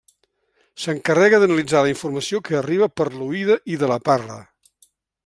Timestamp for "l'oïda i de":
3.19-3.91